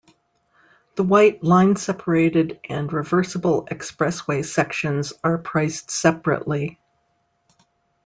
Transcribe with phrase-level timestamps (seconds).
[0.95, 6.79] The white line-separated and reversible expressway sections are priced separately.